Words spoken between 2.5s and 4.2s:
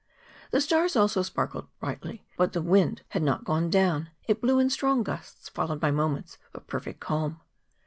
the wind had not gone down: